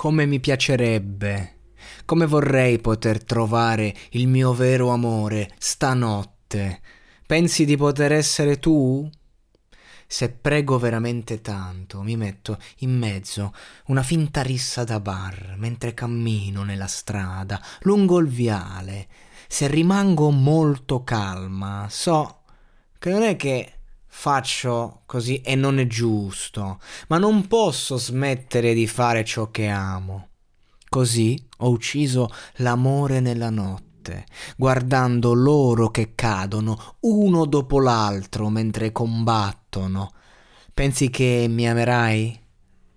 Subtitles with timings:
[0.00, 1.72] Come mi piacerebbe,
[2.04, 6.80] come vorrei poter trovare il mio vero amore stanotte.
[7.26, 9.10] Pensi di poter essere tu?
[10.06, 13.52] Se prego veramente tanto, mi metto in mezzo
[13.86, 19.08] una finta rissa da bar mentre cammino nella strada, lungo il viale.
[19.48, 22.42] Se rimango molto calma, so
[23.00, 23.77] che non è che
[24.08, 30.28] faccio così e non è giusto, ma non posso smettere di fare ciò che amo.
[30.88, 40.12] Così ho ucciso l'amore nella notte, guardando loro che cadono uno dopo l'altro mentre combattono.
[40.72, 42.46] Pensi che mi amerai?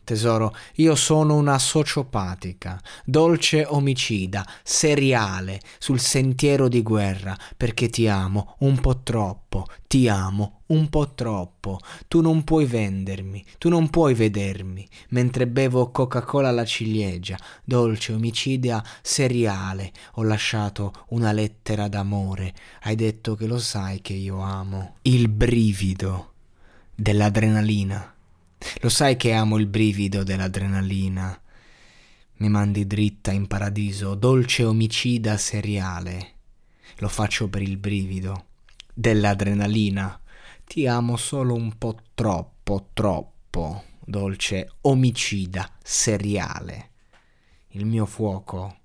[0.04, 8.56] Tesoro, io sono una sociopatica, dolce omicida, seriale, sul sentiero di guerra, perché ti amo
[8.60, 11.80] un po' troppo, ti amo un po' troppo.
[12.08, 18.84] Tu non puoi vendermi, tu non puoi vedermi, mentre bevo Coca-Cola alla ciliegia, dolce omicida,
[19.02, 19.92] seriale.
[20.14, 24.96] Ho lasciato una lettera d'amore, hai detto che lo sai che io amo.
[25.04, 26.34] Il brivido
[26.96, 28.16] dell'adrenalina.
[28.82, 31.40] Lo sai che amo il brivido dell'adrenalina.
[32.38, 36.34] Mi mandi dritta in paradiso, dolce omicida seriale.
[36.98, 38.46] Lo faccio per il brivido
[38.94, 40.20] dell'adrenalina.
[40.66, 46.90] Ti amo solo un po' troppo, troppo, dolce omicida seriale.
[47.70, 48.78] Il mio fuoco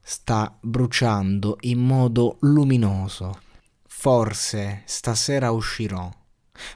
[0.00, 3.40] sta bruciando in modo luminoso.
[3.86, 6.10] Forse stasera uscirò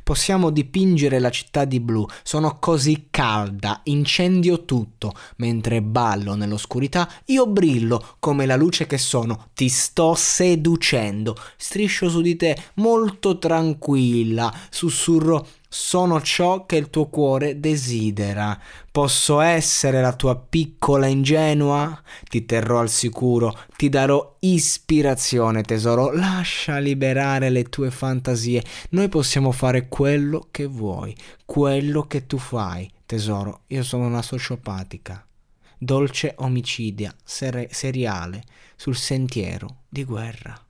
[0.03, 7.47] Possiamo dipingere la città di blu, sono così calda, incendio tutto, mentre ballo nell'oscurità, io
[7.47, 14.53] brillo come la luce che sono, ti sto seducendo, striscio su di te molto tranquilla,
[14.71, 18.59] sussurro sono ciò che il tuo cuore desidera.
[18.91, 22.03] Posso essere la tua piccola ingenua?
[22.29, 26.11] Ti terrò al sicuro, ti darò ispirazione, tesoro.
[26.13, 28.65] Lascia liberare le tue fantasie.
[28.91, 31.15] Noi possiamo fare quello che vuoi,
[31.45, 33.61] quello che tu fai, tesoro.
[33.69, 35.25] Io sono una sociopatica,
[35.77, 38.43] dolce omicidia, ser- seriale,
[38.75, 40.68] sul sentiero di guerra.